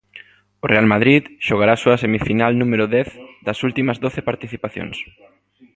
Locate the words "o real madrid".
0.63-1.23